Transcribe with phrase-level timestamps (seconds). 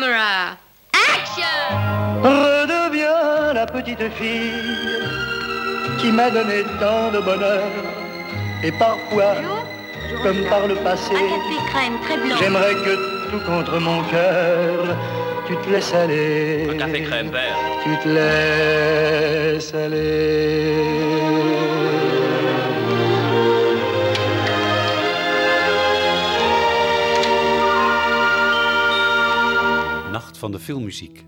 [0.00, 0.56] camera.
[0.92, 2.22] Action!
[2.22, 4.52] Redeviens la petite fille
[5.98, 7.64] qui m'a donné tant de bonheur.
[8.62, 9.34] Et parfois,
[10.22, 12.36] comme par le passé, Un café crème très blanc.
[12.38, 14.96] j'aimerais que tout contre mon cœur,
[15.46, 16.68] tu te laisses aller.
[16.70, 17.56] Un café crème vert.
[17.84, 20.84] Tu te laisses aller.
[30.50, 31.24] Van de filmmuziek.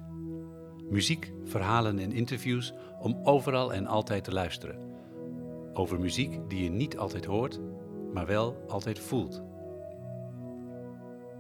[0.91, 4.79] Muziek, verhalen en interviews om overal en altijd te luisteren.
[5.73, 7.61] Over muziek die je niet altijd hoort,
[8.13, 9.43] maar wel altijd voelt.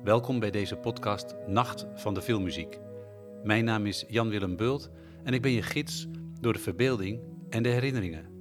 [0.04, 2.78] Welkom bij deze podcast Nacht van de filmmuziek.
[3.42, 4.90] Mijn naam is Jan-Willem Bult
[5.24, 6.06] en ik ben je gids
[6.40, 8.31] door de verbeelding en de herinneringen.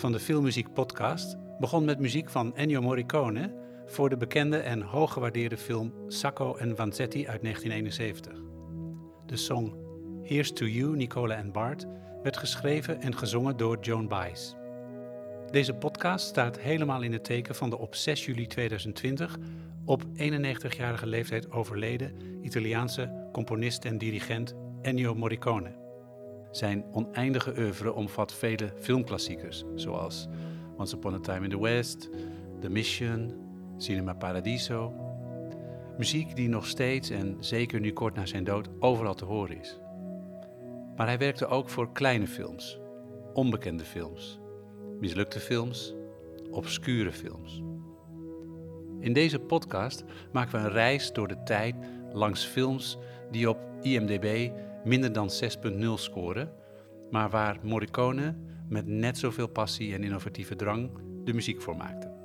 [0.00, 3.54] Van de Filmmuziek podcast begon met muziek van Ennio Morricone
[3.86, 8.32] voor de bekende en hooggewaardeerde film Sacco en Vanzetti uit 1971.
[9.26, 9.74] De song
[10.22, 11.86] Here's to You, Nicola and Bart
[12.22, 14.54] werd geschreven en gezongen door Joan Baez.
[15.50, 19.36] Deze podcast staat helemaal in het teken van de op 6 juli 2020
[19.84, 22.12] op 91-jarige leeftijd overleden
[22.42, 25.87] Italiaanse componist en dirigent Ennio Morricone.
[26.50, 30.28] Zijn oneindige oeuvre omvat vele filmklassiekers, zoals
[30.76, 32.10] Once Upon a Time in the West,
[32.60, 33.32] The Mission,
[33.76, 34.92] Cinema Paradiso.
[35.96, 39.78] Muziek die nog steeds en zeker nu kort na zijn dood overal te horen is.
[40.96, 42.78] Maar hij werkte ook voor kleine films,
[43.32, 44.40] onbekende films,
[45.00, 45.94] mislukte films,
[46.50, 47.62] obscure films.
[49.00, 51.74] In deze podcast maken we een reis door de tijd
[52.12, 52.98] langs films
[53.30, 54.50] die op IMDb
[54.88, 56.52] minder dan 6.0 scoren,
[57.10, 58.34] maar waar Morricone
[58.68, 60.90] met net zoveel passie en innovatieve drang
[61.24, 62.16] de muziek voor maakten.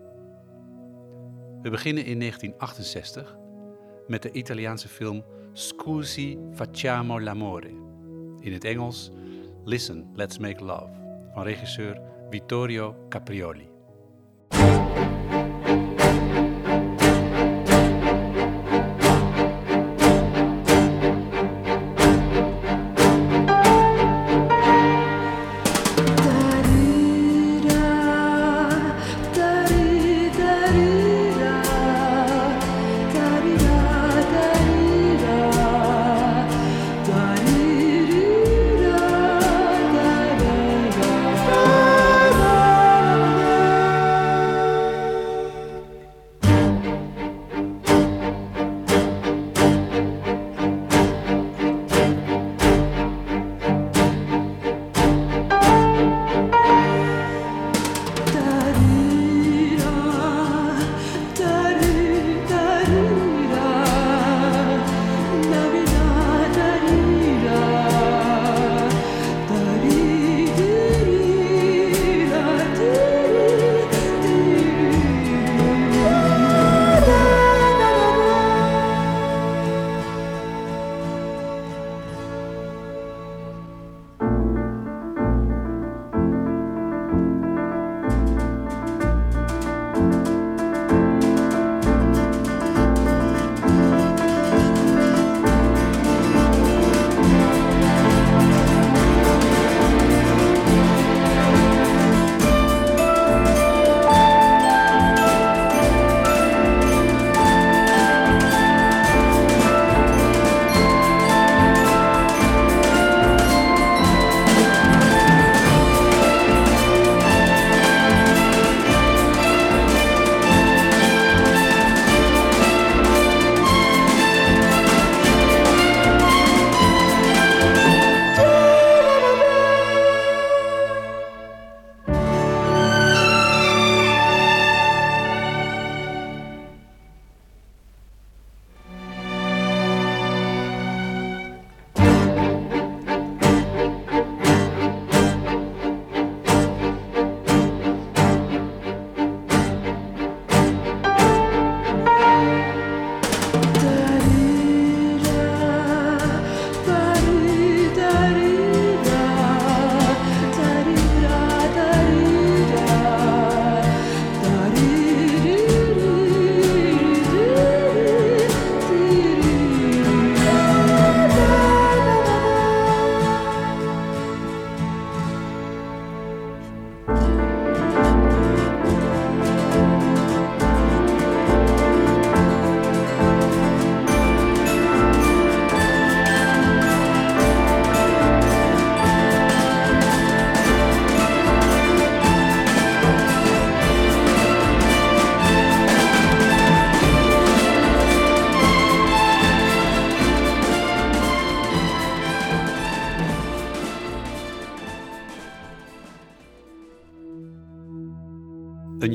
[1.61, 3.37] We beginnen in 1968
[4.07, 5.23] met de Italiaanse film
[5.53, 7.69] Scusi facciamo l'amore.
[8.39, 9.11] In het Engels
[9.63, 10.89] Listen, Let's Make Love
[11.33, 13.69] van regisseur Vittorio Caprioli.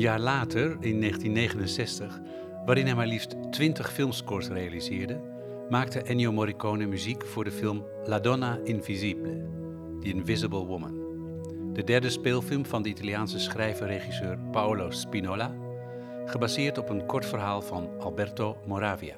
[0.09, 2.19] Jaar later, in 1969,
[2.65, 5.21] waarin hij maar liefst 20 filmscores realiseerde,
[5.69, 9.45] maakte Ennio Morricone muziek voor de film La Donna Invisibile,
[9.99, 10.97] The Invisible Woman.
[11.73, 15.53] De derde speelfilm van de Italiaanse schrijver-regisseur Paolo Spinola,
[16.25, 19.15] gebaseerd op een kort verhaal van Alberto Moravia.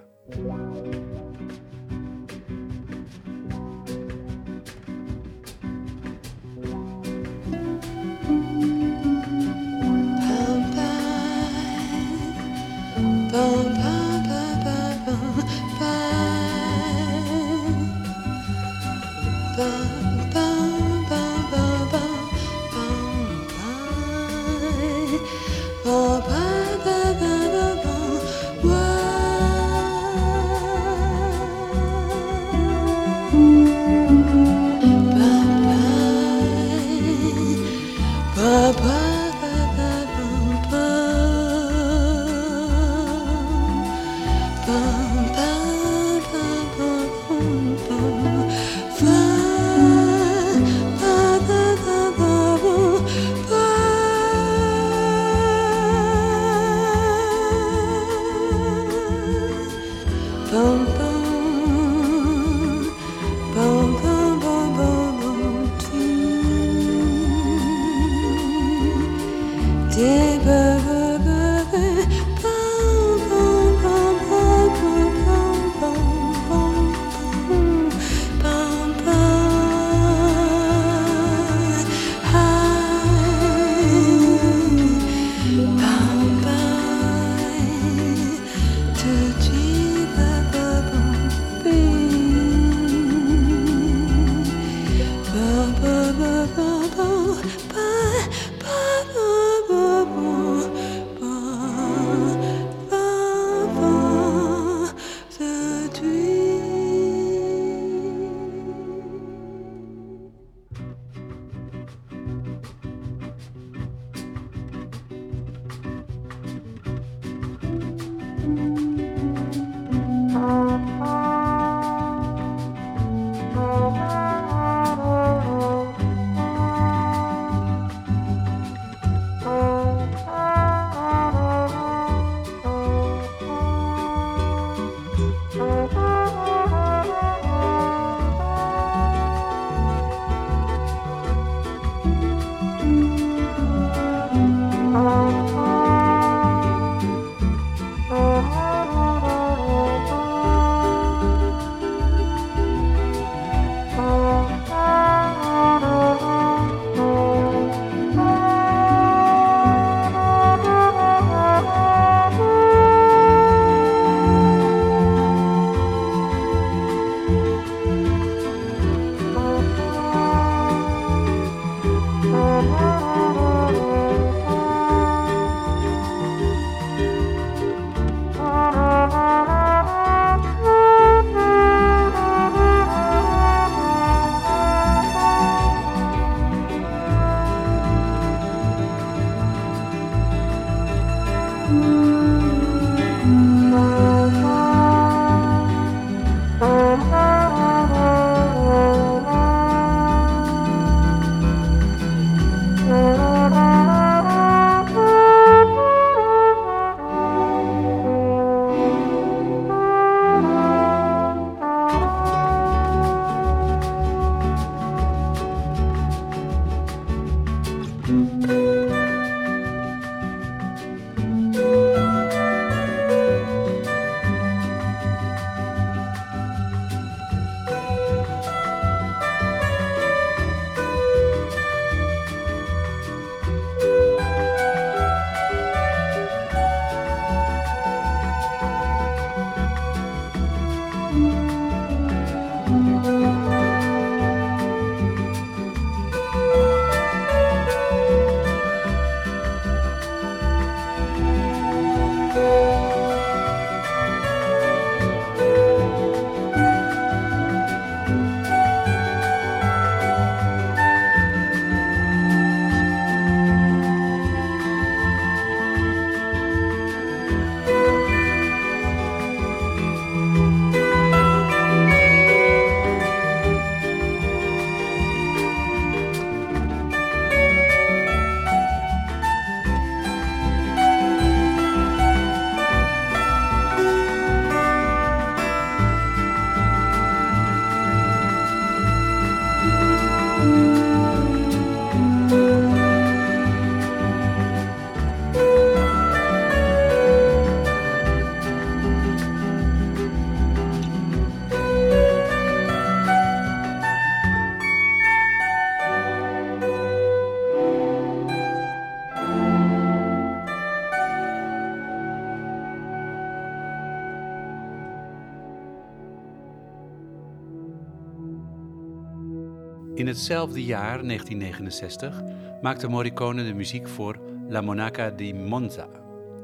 [320.12, 322.22] Hetzelfde jaar, 1969,
[322.62, 325.88] maakte Morricone de muziek voor La Monaca di Monza.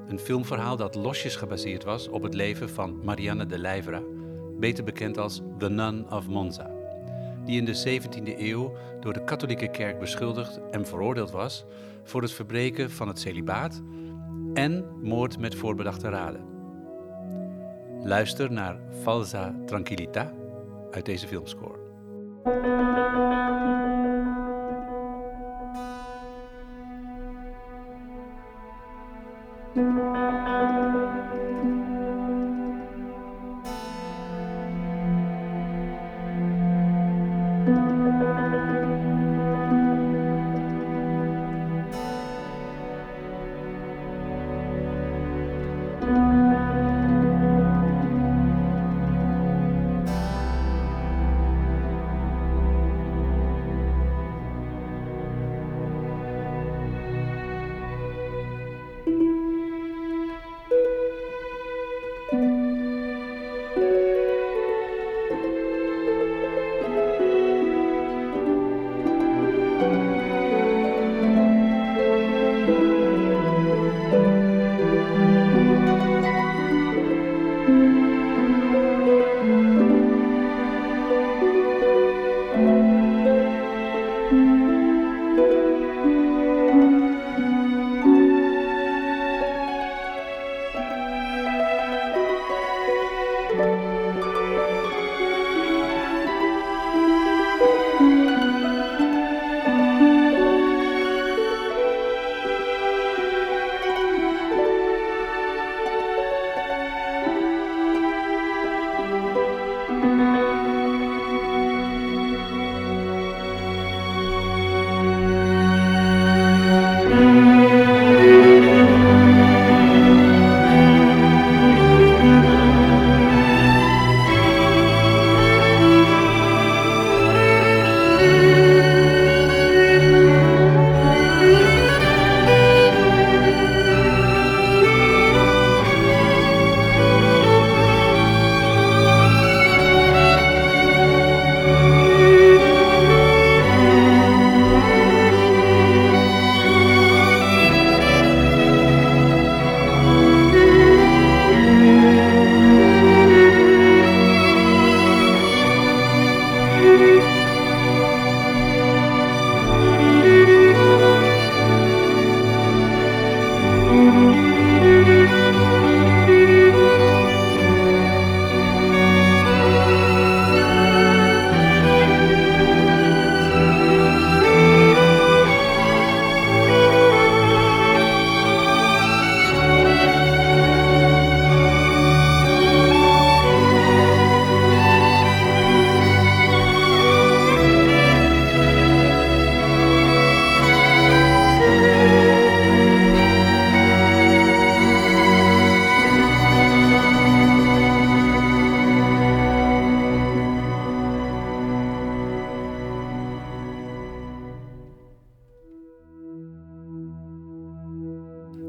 [0.07, 4.01] Een filmverhaal dat losjes gebaseerd was op het leven van Marianne de Lijvera,
[4.59, 6.71] beter bekend als The Nun of Monza,
[7.45, 11.65] die in de 17e eeuw door de katholieke kerk beschuldigd en veroordeeld was
[12.03, 13.81] voor het verbreken van het celibaat
[14.53, 16.45] en moord met voorbedachte raden.
[18.03, 20.33] Luister naar Falsa Tranquillità
[20.91, 21.87] uit deze filmscore.
[22.48, 24.06] Thank you.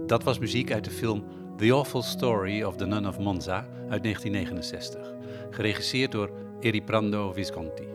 [0.08, 1.24] Dat was muziek uit de film
[1.56, 3.56] The Awful Story of the Nun of Monza
[3.88, 5.14] uit 1969,
[5.50, 7.88] geregisseerd door Eriprando Visconti.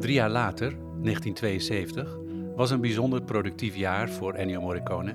[0.00, 2.18] Drie jaar later, 1972,
[2.56, 5.14] was een bijzonder productief jaar voor Ennio Morricone,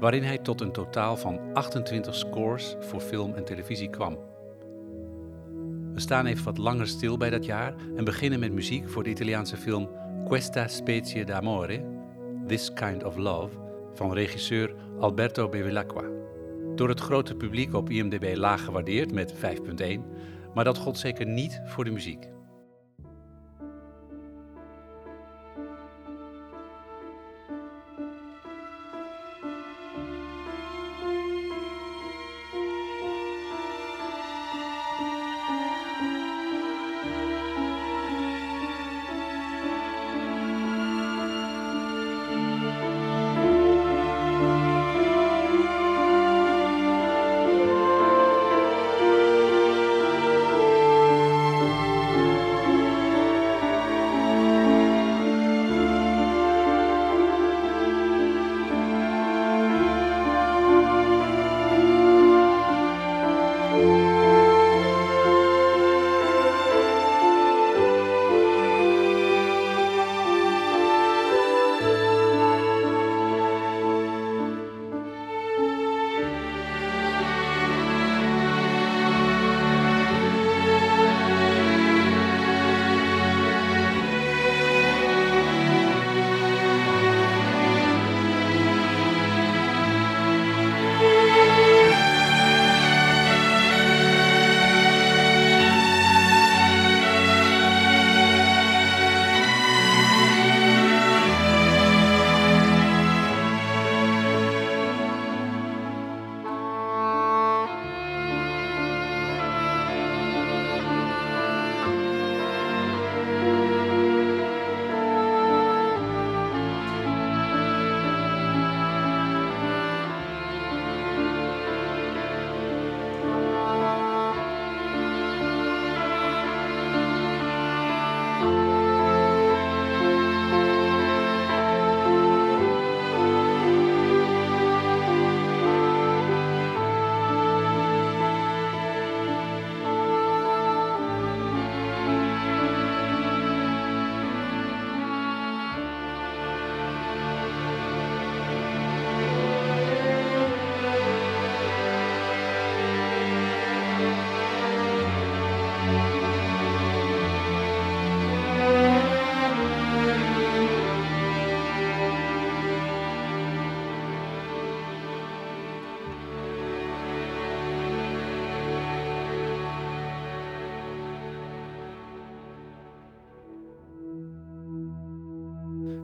[0.00, 4.18] waarin hij tot een totaal van 28 scores voor film en televisie kwam.
[5.92, 9.10] We staan even wat langer stil bij dat jaar en beginnen met muziek voor de
[9.10, 9.88] Italiaanse film
[10.24, 11.84] Questa specie d'amore,
[12.46, 13.63] This Kind of Love,
[13.94, 16.04] van regisseur Alberto Bevilacqua.
[16.74, 19.40] Door het grote publiek op IMDb laag gewaardeerd met 5.1,
[20.54, 22.33] maar dat gold zeker niet voor de muziek.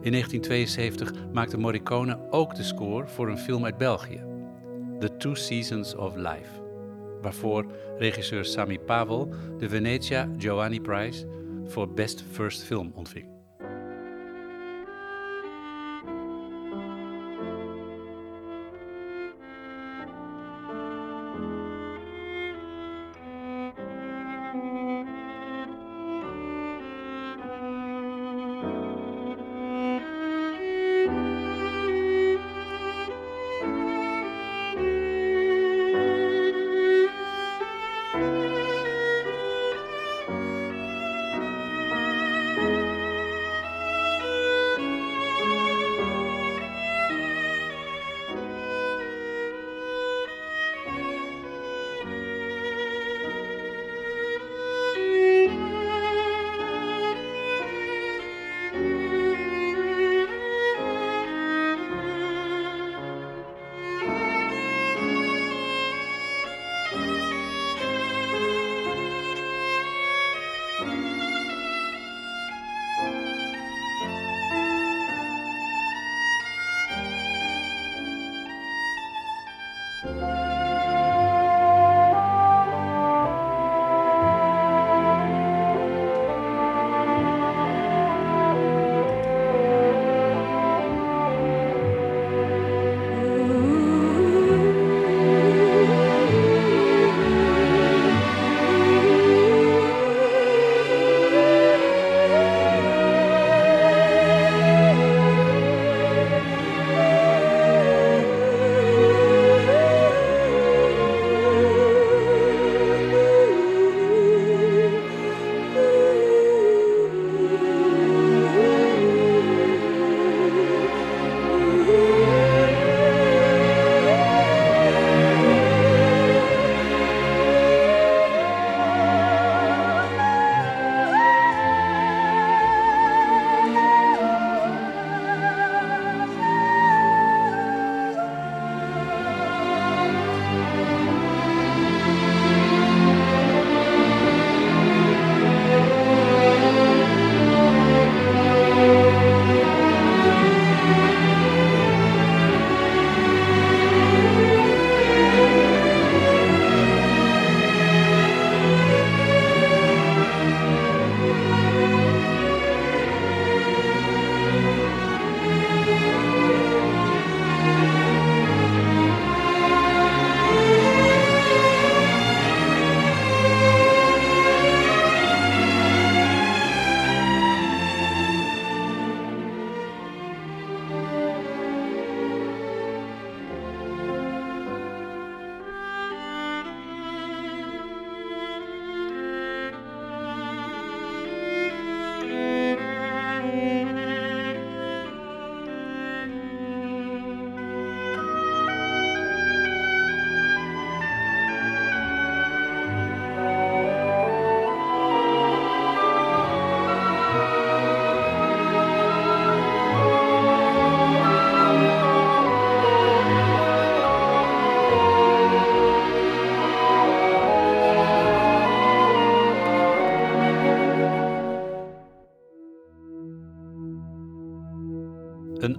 [0.02, 4.22] In 1972 maakte Morricone ook de score voor een film uit België,
[4.98, 6.62] The Two Seasons of Life,
[7.22, 7.66] waarvoor
[7.98, 11.26] regisseur Sami Pavel de Venetia Giovanni Prize
[11.64, 13.39] voor Best First Film ontving.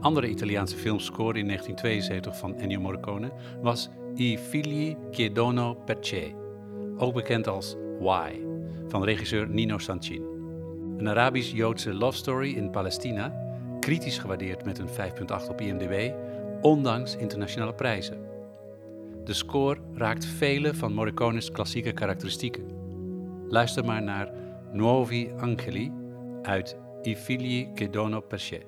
[0.02, 6.36] Andere Italiaanse filmscore in 1972 van Ennio Morricone was I figli chiedono perché,
[6.98, 8.42] ook bekend als Why,
[8.88, 10.24] van regisseur Nino Sanchin.
[10.98, 13.34] Een Arabisch-Joodse love story in Palestina,
[13.80, 16.14] kritisch gewaardeerd met een 5.8 op IMDb,
[16.62, 18.18] ondanks internationale prijzen.
[19.24, 22.66] De score raakt vele van Morricone's klassieke karakteristieken.
[23.48, 24.32] Luister maar naar
[24.72, 25.92] Nuovi Angeli
[26.42, 28.62] uit I figli chiedono perché.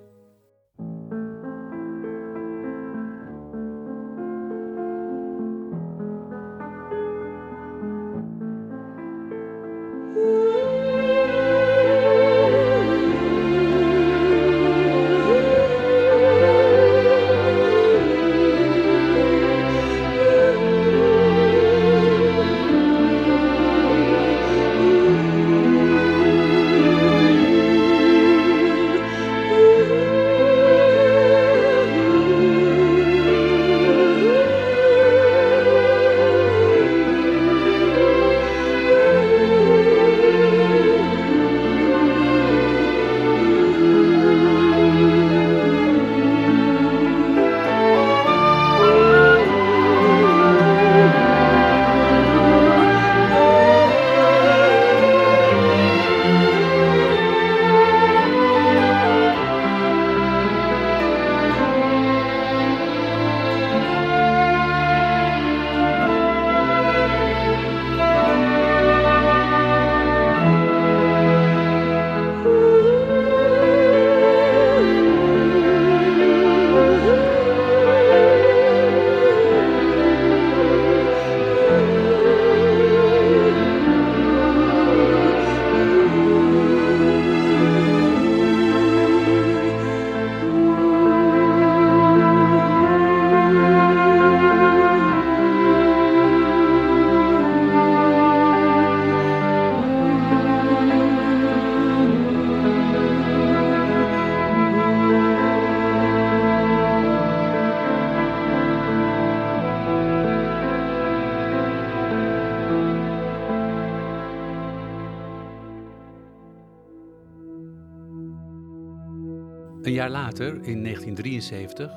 [120.14, 121.92] Later, in 1973,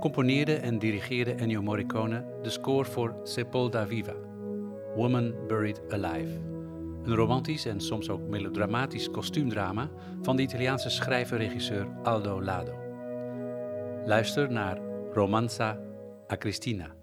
[0.00, 4.14] componeerde en dirigeerde Ennio Morricone de score voor Sepolda Viva,
[4.96, 6.40] Woman Buried Alive.
[7.04, 9.90] Een romantisch en soms ook melodramatisch kostuumdrama
[10.22, 12.72] van de Italiaanse schrijver-regisseur Aldo Lado.
[14.06, 14.78] Luister naar
[15.12, 15.78] Romanza
[16.32, 16.97] a Cristina.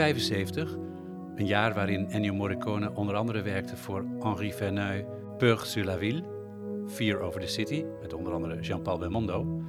[0.00, 0.78] 1975,
[1.36, 5.04] een jaar waarin Ennio Morricone onder andere werkte voor Henri Verneuil,
[5.38, 6.22] Peur sur la ville,
[6.86, 9.62] Fear over the City, met onder andere Jean-Paul Belmondo,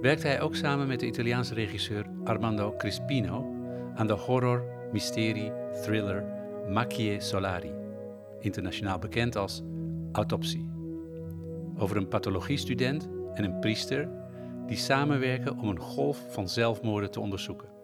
[0.00, 3.54] werkte hij ook samen met de Italiaanse regisseur Armando Crispino
[3.94, 6.24] aan de horror, mysterie, thriller
[6.68, 7.72] Macchie Solari,
[8.40, 9.62] internationaal bekend als
[10.12, 10.70] Autopsie.
[11.76, 14.08] Over een pathologiestudent en een priester
[14.66, 17.77] die samenwerken om een golf van zelfmoorden te onderzoeken.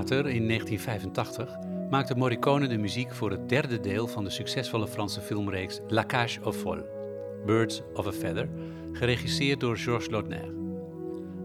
[0.00, 1.58] Later, in 1985,
[1.90, 6.40] maakte Morricone de muziek voor het derde deel van de succesvolle Franse filmreeks La Cage
[6.40, 6.84] aux Folles,
[7.46, 8.48] Birds of a Feather,
[8.92, 10.52] geregisseerd door Georges Lautner.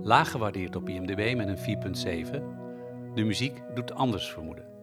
[0.03, 2.31] Laag gewaardeerd op IMDb met een 4.7,
[3.13, 4.74] de muziek doet anders vermoeden.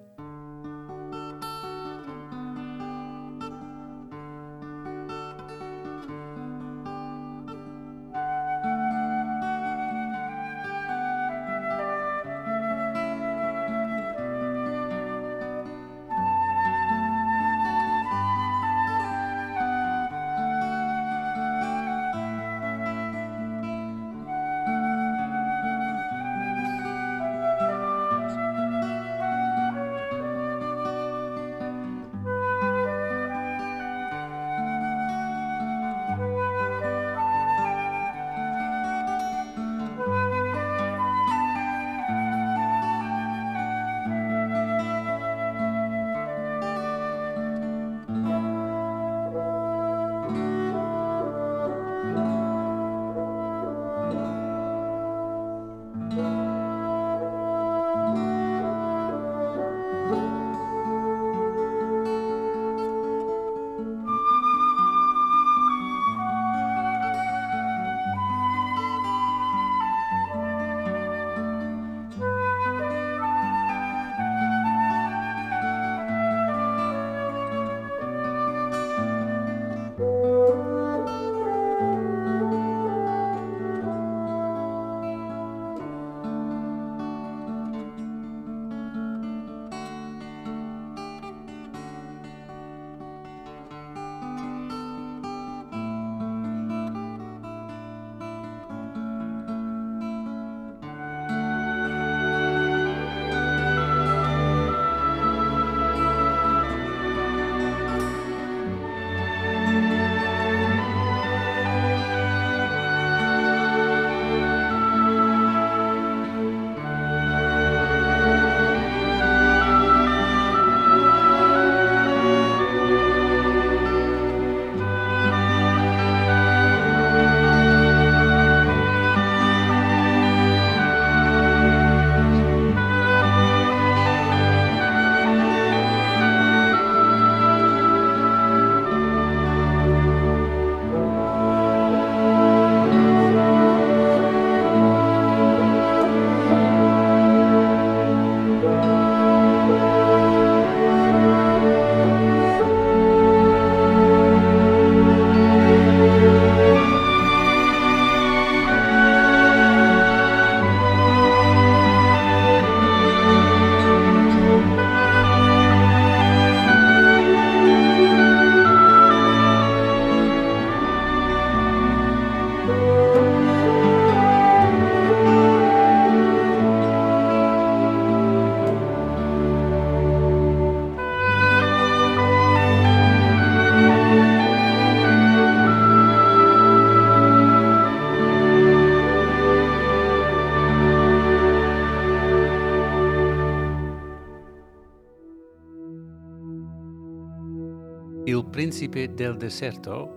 [199.22, 200.10] Del Deserto,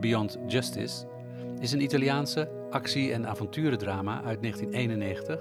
[0.00, 1.06] Beyond Justice,
[1.60, 5.40] is een Italiaanse actie- en avonturendrama uit 1991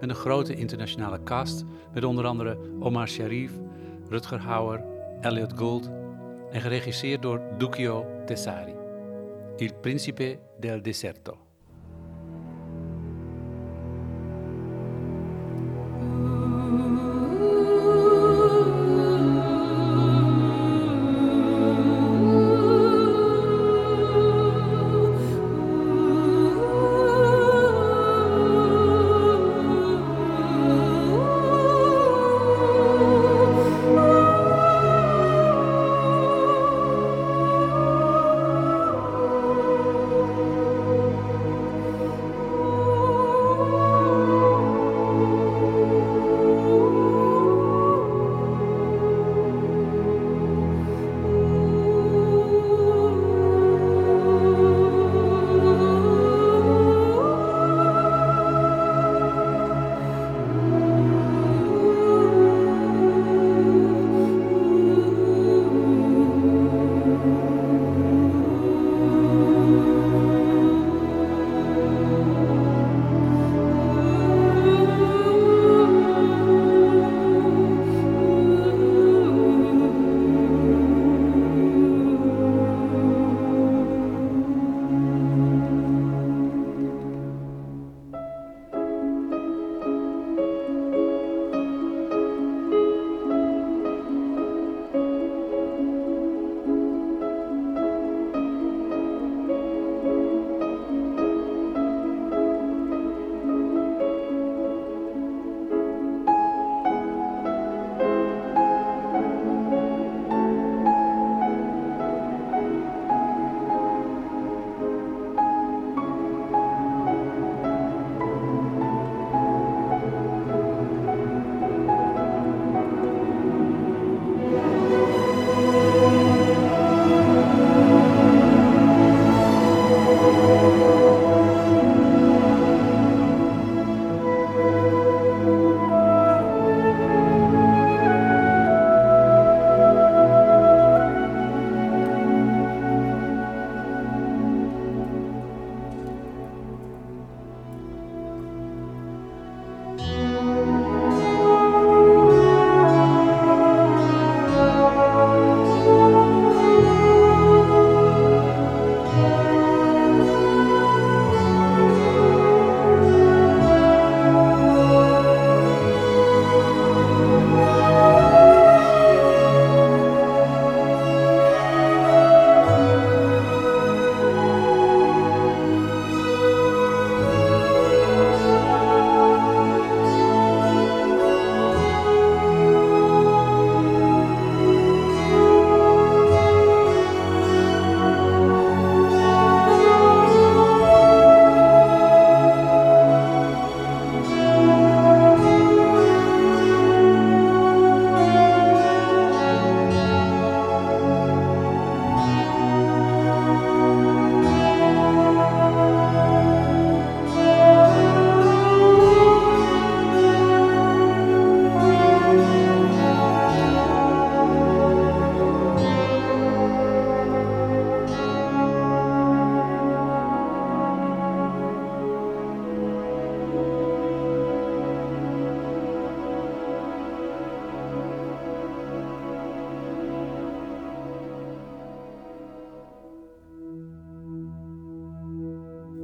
[0.00, 3.52] met een grote internationale cast met onder andere Omar Sharif,
[4.08, 4.84] Rutger Hauer,
[5.20, 5.90] Elliot Gould
[6.50, 8.74] en geregisseerd door Duccio Tessari.
[9.56, 11.47] Il Principe del Deserto.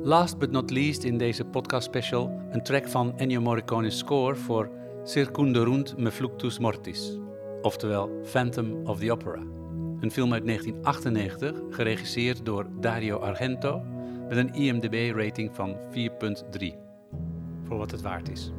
[0.05, 4.71] Last but not least in deze podcast special een track van Ennio Morricone's score voor
[5.05, 7.19] Circunderunt me fluctus mortis,
[7.63, 9.43] oftewel Phantom of the Opera.
[10.01, 13.83] Een film uit 1998, geregisseerd door Dario Argento,
[14.29, 16.67] met een IMDb-rating van 4.3.
[17.65, 18.53] Voor wat het waard is.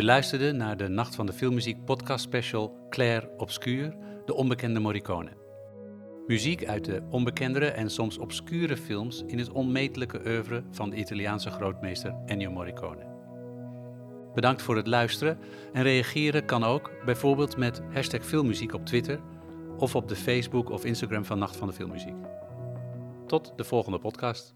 [0.00, 3.96] Je luisterde naar de Nacht van de Filmmuziek podcast special Claire Obscure,
[4.26, 5.30] de onbekende Morricone.
[6.26, 11.50] Muziek uit de onbekendere en soms obscure films in het onmetelijke oeuvre van de Italiaanse
[11.50, 13.06] grootmeester Ennio Morricone.
[14.34, 15.38] Bedankt voor het luisteren
[15.72, 19.20] en reageren kan ook bijvoorbeeld met hashtag filmmuziek op Twitter
[19.76, 22.16] of op de Facebook of Instagram van Nacht van de Filmmuziek.
[23.26, 24.54] Tot de volgende podcast.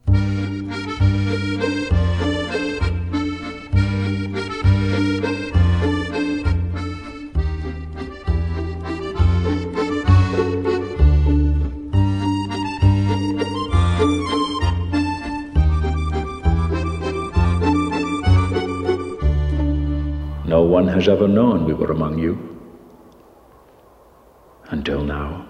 [20.74, 22.32] One has ever known we were among you
[24.70, 25.43] until now.